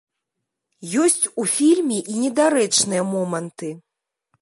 [1.03, 3.69] Ёсць у фільме і недарэчныя моманты.